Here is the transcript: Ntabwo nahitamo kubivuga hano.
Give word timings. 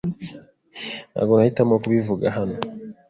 Ntabwo 1.11 1.33
nahitamo 1.35 1.75
kubivuga 1.83 2.25
hano. 2.37 2.55